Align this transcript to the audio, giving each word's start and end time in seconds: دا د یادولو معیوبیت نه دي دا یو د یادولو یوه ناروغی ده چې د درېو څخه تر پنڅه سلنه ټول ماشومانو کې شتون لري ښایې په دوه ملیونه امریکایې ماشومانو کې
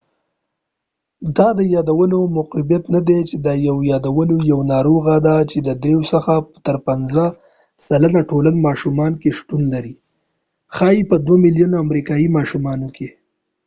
دا 1.37 1.47
د 1.57 1.59
یادولو 1.75 2.19
معیوبیت 2.37 2.83
نه 2.95 3.01
دي 3.07 3.19
دا 3.45 3.53
یو 3.67 3.77
د 3.83 3.87
یادولو 3.91 4.35
یوه 4.51 4.63
ناروغی 4.73 5.17
ده 5.25 5.35
چې 5.51 5.57
د 5.67 5.69
درېو 5.83 6.01
څخه 6.13 6.33
تر 6.65 6.75
پنڅه 6.85 7.25
سلنه 7.87 8.21
ټول 8.29 8.45
ماشومانو 8.67 9.19
کې 9.21 9.29
شتون 9.39 9.61
لري 9.73 9.95
ښایې 10.75 11.03
په 11.09 11.15
دوه 11.25 11.37
ملیونه 11.43 11.75
امریکایې 11.85 12.27
ماشومانو 12.37 12.87
کې 12.95 13.09